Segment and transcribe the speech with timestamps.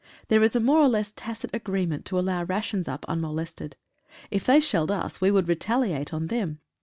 [0.29, 3.75] There is a more or less tacit agreement to allow rations up unmolested.
[4.31, 6.57] If they shelled us we would retaliate on them.